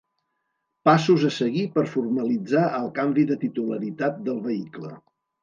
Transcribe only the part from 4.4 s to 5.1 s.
vehicle.